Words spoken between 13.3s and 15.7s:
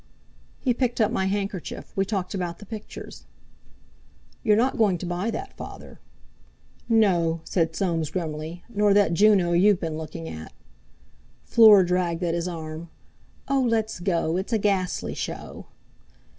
"Oh! Let's go! It's a ghastly show."